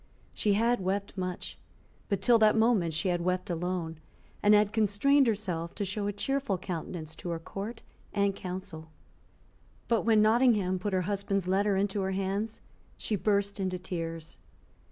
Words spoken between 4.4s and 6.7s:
and had constrained herself to show a cheerful